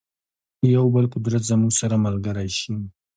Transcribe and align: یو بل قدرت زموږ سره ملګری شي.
یو 0.75 0.85
بل 0.93 1.05
قدرت 1.13 1.43
زموږ 1.49 1.71
سره 1.81 1.95
ملګری 2.05 2.49
شي. 2.59 2.73